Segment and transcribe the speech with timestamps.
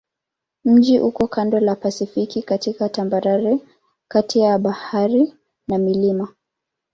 [0.65, 3.59] Mji uko kando la Pasifiki katika tambarare
[4.07, 5.33] kati ya bahari
[5.67, 6.27] na milima.